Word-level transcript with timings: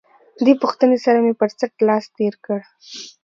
دې 0.45 0.53
پوښتنې 0.61 0.97
سره 1.05 1.17
مې 1.25 1.33
پر 1.39 1.49
څټ 1.57 1.73
لاس 1.87 2.03
تېر 2.17 2.33
کړ. 2.45 2.59